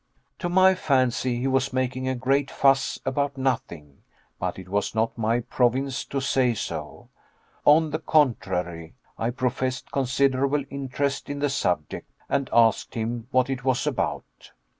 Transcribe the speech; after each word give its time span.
To 0.39 0.49
my 0.49 0.73
fancy 0.73 1.37
he 1.41 1.45
was 1.45 1.71
making 1.73 2.07
a 2.07 2.15
great 2.15 2.49
fuss 2.49 2.99
about 3.05 3.37
nothing, 3.37 4.01
but 4.39 4.57
it 4.57 4.67
was 4.67 4.95
not 4.95 5.15
my 5.15 5.41
province 5.41 6.03
to 6.05 6.19
say 6.19 6.55
so. 6.55 7.09
On 7.65 7.91
the 7.91 7.99
contrary, 7.99 8.95
I 9.19 9.29
professed 9.29 9.91
considerable 9.91 10.63
interest 10.71 11.29
in 11.29 11.37
the 11.37 11.51
subject, 11.51 12.09
and 12.29 12.49
asked 12.51 12.95
him 12.95 13.27
what 13.29 13.47
it 13.47 13.63
was 13.63 13.85
about. 13.85 14.53